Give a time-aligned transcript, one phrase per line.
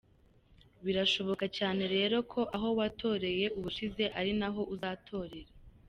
[0.85, 5.51] Birashoboka cyane rero ko aho watoreye ubushize ari naho uzatorera.